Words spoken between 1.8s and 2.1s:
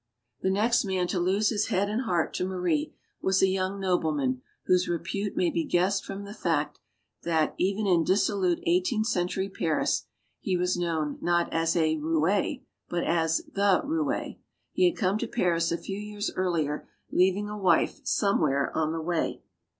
and